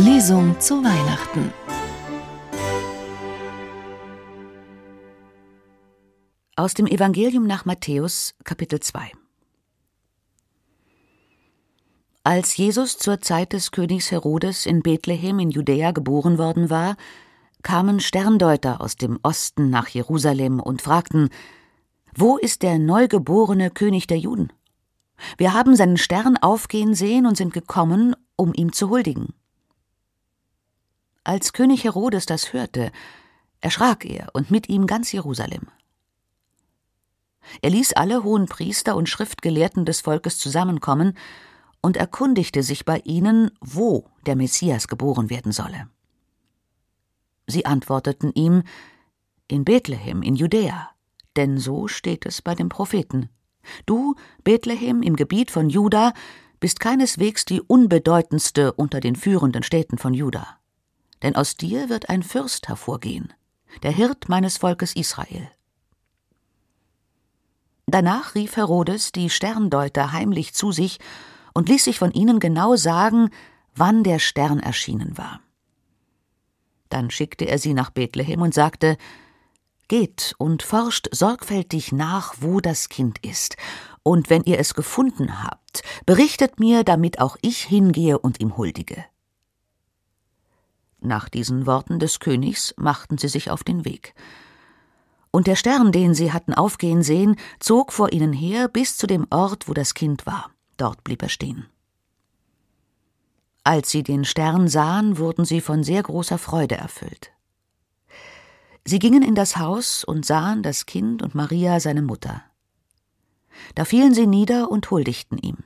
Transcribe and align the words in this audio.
Lesung 0.00 0.60
zu 0.60 0.84
Weihnachten. 0.84 1.52
Aus 6.54 6.74
dem 6.74 6.86
Evangelium 6.86 7.48
nach 7.48 7.64
Matthäus, 7.64 8.36
Kapitel 8.44 8.78
2. 8.78 9.10
Als 12.22 12.56
Jesus 12.56 12.96
zur 12.98 13.20
Zeit 13.20 13.52
des 13.52 13.72
Königs 13.72 14.12
Herodes 14.12 14.66
in 14.66 14.82
Bethlehem 14.82 15.40
in 15.40 15.50
Judäa 15.50 15.90
geboren 15.90 16.38
worden 16.38 16.70
war, 16.70 16.96
kamen 17.62 17.98
Sterndeuter 17.98 18.80
aus 18.80 18.94
dem 18.94 19.18
Osten 19.24 19.68
nach 19.68 19.88
Jerusalem 19.88 20.60
und 20.60 20.80
fragten: 20.80 21.28
Wo 22.14 22.36
ist 22.36 22.62
der 22.62 22.78
neugeborene 22.78 23.72
König 23.72 24.06
der 24.06 24.18
Juden? 24.18 24.52
Wir 25.38 25.54
haben 25.54 25.74
seinen 25.74 25.96
Stern 25.96 26.36
aufgehen 26.36 26.94
sehen 26.94 27.26
und 27.26 27.36
sind 27.36 27.52
gekommen, 27.52 28.14
um 28.36 28.54
ihm 28.54 28.72
zu 28.72 28.90
huldigen. 28.90 29.34
Als 31.28 31.52
König 31.52 31.84
Herodes 31.84 32.24
das 32.24 32.54
hörte, 32.54 32.90
erschrak 33.60 34.06
er 34.06 34.30
und 34.32 34.50
mit 34.50 34.70
ihm 34.70 34.86
ganz 34.86 35.12
Jerusalem. 35.12 35.66
Er 37.60 37.68
ließ 37.68 37.92
alle 37.92 38.24
hohen 38.24 38.46
Priester 38.46 38.96
und 38.96 39.10
Schriftgelehrten 39.10 39.84
des 39.84 40.00
Volkes 40.00 40.38
zusammenkommen 40.38 41.18
und 41.82 41.98
erkundigte 41.98 42.62
sich 42.62 42.86
bei 42.86 43.00
ihnen, 43.04 43.50
wo 43.60 44.06
der 44.24 44.36
Messias 44.36 44.88
geboren 44.88 45.28
werden 45.28 45.52
solle. 45.52 45.90
Sie 47.46 47.66
antworteten 47.66 48.32
ihm 48.32 48.62
In 49.48 49.66
Bethlehem 49.66 50.22
in 50.22 50.34
Judäa, 50.34 50.92
denn 51.36 51.58
so 51.58 51.88
steht 51.88 52.24
es 52.24 52.40
bei 52.40 52.54
dem 52.54 52.70
Propheten. 52.70 53.28
Du, 53.84 54.14
Bethlehem 54.44 55.02
im 55.02 55.14
Gebiet 55.14 55.50
von 55.50 55.68
Juda, 55.68 56.14
bist 56.58 56.80
keineswegs 56.80 57.44
die 57.44 57.60
unbedeutendste 57.60 58.72
unter 58.72 59.00
den 59.00 59.14
führenden 59.14 59.62
Städten 59.62 59.98
von 59.98 60.14
Juda. 60.14 60.58
Denn 61.22 61.36
aus 61.36 61.56
dir 61.56 61.88
wird 61.88 62.08
ein 62.08 62.22
Fürst 62.22 62.68
hervorgehen, 62.68 63.32
der 63.82 63.90
Hirt 63.90 64.28
meines 64.28 64.58
Volkes 64.58 64.94
Israel. 64.94 65.50
Danach 67.86 68.34
rief 68.34 68.56
Herodes 68.56 69.12
die 69.12 69.30
Sterndeuter 69.30 70.12
heimlich 70.12 70.52
zu 70.54 70.72
sich 70.72 70.98
und 71.54 71.68
ließ 71.68 71.84
sich 71.84 71.98
von 71.98 72.12
ihnen 72.12 72.38
genau 72.38 72.76
sagen, 72.76 73.30
wann 73.74 74.04
der 74.04 74.18
Stern 74.18 74.60
erschienen 74.60 75.16
war. 75.16 75.40
Dann 76.90 77.10
schickte 77.10 77.46
er 77.46 77.58
sie 77.58 77.74
nach 77.74 77.90
Bethlehem 77.90 78.42
und 78.42 78.54
sagte 78.54 78.96
Geht 79.88 80.34
und 80.36 80.62
forscht 80.62 81.08
sorgfältig 81.12 81.92
nach, 81.92 82.34
wo 82.40 82.60
das 82.60 82.90
Kind 82.90 83.24
ist, 83.24 83.56
und 84.02 84.28
wenn 84.28 84.42
ihr 84.44 84.58
es 84.58 84.74
gefunden 84.74 85.42
habt, 85.42 85.82
berichtet 86.04 86.60
mir, 86.60 86.84
damit 86.84 87.20
auch 87.20 87.36
ich 87.40 87.62
hingehe 87.62 88.18
und 88.18 88.40
ihm 88.40 88.56
huldige. 88.58 89.04
Nach 91.00 91.28
diesen 91.28 91.66
Worten 91.66 91.98
des 91.98 92.20
Königs 92.20 92.74
machten 92.76 93.18
sie 93.18 93.28
sich 93.28 93.50
auf 93.50 93.62
den 93.64 93.84
Weg. 93.84 94.14
Und 95.30 95.46
der 95.46 95.56
Stern, 95.56 95.92
den 95.92 96.14
sie 96.14 96.32
hatten 96.32 96.54
aufgehen 96.54 97.02
sehen, 97.02 97.36
zog 97.60 97.92
vor 97.92 98.12
ihnen 98.12 98.32
her 98.32 98.68
bis 98.68 98.96
zu 98.96 99.06
dem 99.06 99.26
Ort, 99.30 99.68
wo 99.68 99.74
das 99.74 99.94
Kind 99.94 100.26
war. 100.26 100.50
Dort 100.76 101.04
blieb 101.04 101.22
er 101.22 101.28
stehen. 101.28 101.66
Als 103.62 103.90
sie 103.90 104.02
den 104.02 104.24
Stern 104.24 104.68
sahen, 104.68 105.18
wurden 105.18 105.44
sie 105.44 105.60
von 105.60 105.84
sehr 105.84 106.02
großer 106.02 106.38
Freude 106.38 106.76
erfüllt. 106.76 107.30
Sie 108.84 108.98
gingen 108.98 109.22
in 109.22 109.34
das 109.34 109.58
Haus 109.58 110.04
und 110.04 110.24
sahen 110.24 110.62
das 110.62 110.86
Kind 110.86 111.22
und 111.22 111.34
Maria 111.34 111.78
seine 111.78 112.00
Mutter. 112.00 112.42
Da 113.74 113.84
fielen 113.84 114.14
sie 114.14 114.26
nieder 114.26 114.70
und 114.70 114.90
huldigten 114.90 115.36
ihm. 115.36 115.58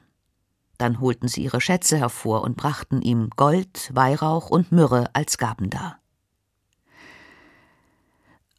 Dann 0.82 1.00
holten 1.00 1.28
sie 1.28 1.44
ihre 1.44 1.60
Schätze 1.60 1.96
hervor 1.96 2.42
und 2.42 2.56
brachten 2.56 3.02
ihm 3.02 3.30
Gold, 3.36 3.92
Weihrauch 3.94 4.50
und 4.50 4.72
Myrrhe 4.72 5.08
als 5.12 5.38
Gaben 5.38 5.70
dar. 5.70 6.00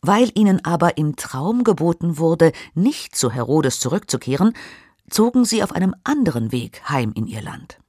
Weil 0.02 0.32
ihnen 0.34 0.64
aber 0.64 0.98
im 0.98 1.18
Traum 1.18 1.66
geboten 1.66 2.18
wurde, 2.18 2.54
nicht 2.76 3.14
zu 3.14 3.30
Herodes 3.30 3.82
zurückzukehren, 3.82 4.54
zogen 5.10 5.44
sie 5.44 5.64
auf 5.64 5.74
einem 5.74 5.96
anderen 6.06 6.54
Weg 6.54 6.88
heim 6.88 7.12
in 7.14 7.28
ihr 7.28 7.42
Land. 7.42 7.82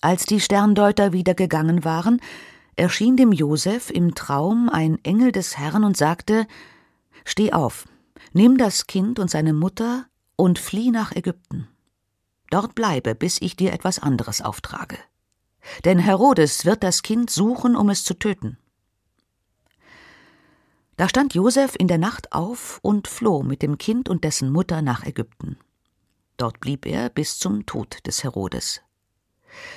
Als 0.00 0.24
die 0.24 0.40
Sterndeuter 0.40 1.12
wieder 1.12 1.34
gegangen 1.34 1.84
waren, 1.84 2.18
erschien 2.76 3.18
dem 3.18 3.32
Josef 3.32 3.90
im 3.90 4.14
Traum 4.14 4.70
ein 4.70 4.96
Engel 5.04 5.32
des 5.32 5.58
Herrn 5.58 5.84
und 5.84 5.98
sagte: 5.98 6.46
Steh 7.26 7.52
auf, 7.52 7.84
nimm 8.32 8.56
das 8.56 8.86
Kind 8.86 9.18
und 9.18 9.30
seine 9.30 9.52
Mutter 9.52 10.06
und 10.36 10.58
flieh 10.58 10.90
nach 10.90 11.12
Ägypten. 11.12 11.68
Dort 12.52 12.74
bleibe, 12.74 13.14
bis 13.14 13.40
ich 13.40 13.56
dir 13.56 13.72
etwas 13.72 13.98
anderes 13.98 14.42
auftrage. 14.42 14.98
Denn 15.86 15.98
Herodes 15.98 16.66
wird 16.66 16.82
das 16.82 17.02
Kind 17.02 17.30
suchen, 17.30 17.74
um 17.76 17.88
es 17.88 18.04
zu 18.04 18.12
töten. 18.12 18.58
Da 20.98 21.08
stand 21.08 21.32
Josef 21.32 21.74
in 21.78 21.88
der 21.88 21.96
Nacht 21.96 22.34
auf 22.34 22.78
und 22.82 23.08
floh 23.08 23.42
mit 23.42 23.62
dem 23.62 23.78
Kind 23.78 24.10
und 24.10 24.22
dessen 24.22 24.52
Mutter 24.52 24.82
nach 24.82 25.02
Ägypten. 25.06 25.56
Dort 26.36 26.60
blieb 26.60 26.84
er 26.84 27.08
bis 27.08 27.38
zum 27.38 27.64
Tod 27.64 28.06
des 28.06 28.22
Herodes. 28.22 28.82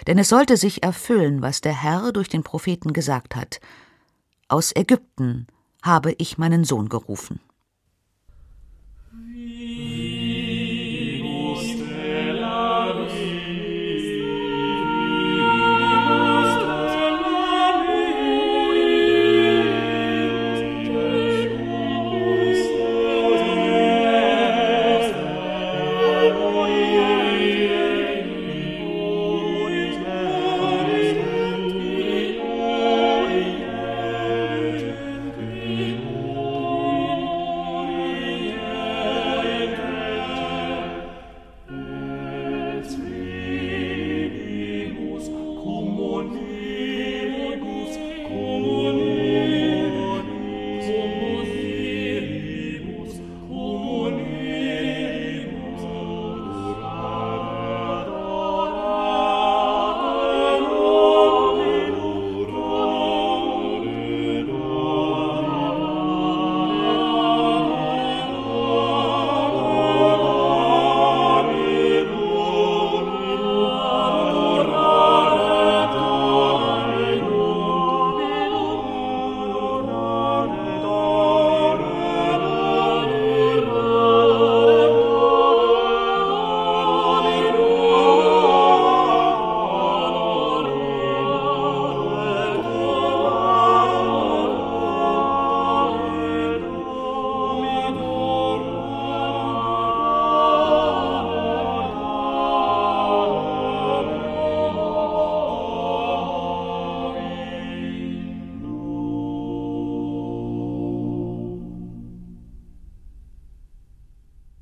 Denn 0.06 0.18
es 0.18 0.28
sollte 0.28 0.58
sich 0.58 0.84
erfüllen, 0.84 1.42
was 1.42 1.62
der 1.62 1.82
Herr 1.82 2.12
durch 2.12 2.28
den 2.28 2.44
Propheten 2.44 2.92
gesagt 2.92 3.38
hat. 3.38 3.62
Aus 4.50 4.76
Ägypten 4.76 5.48
habe 5.82 6.12
ich 6.18 6.38
meinen 6.38 6.66
Sohn 6.66 6.90
gerufen. 6.90 7.40